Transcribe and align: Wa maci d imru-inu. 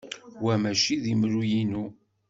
Wa 0.45 0.55
maci 0.61 0.95
d 1.03 1.05
imru-inu. 1.13 1.85